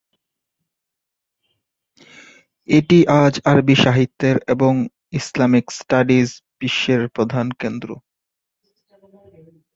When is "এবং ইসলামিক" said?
4.53-5.65